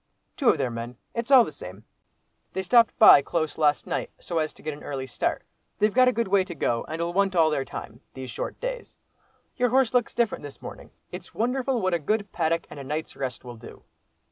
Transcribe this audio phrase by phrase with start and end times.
[0.35, 1.83] "Two of their men—it's all the same.
[2.53, 5.43] They stopped close by last night so as to get an early start.
[5.77, 8.97] They've a good way to go, and'll want all their time, these short days.
[9.57, 10.89] Your horse looks different this morning.
[11.11, 13.83] It's wonderful what a good paddock and a night's rest will do!"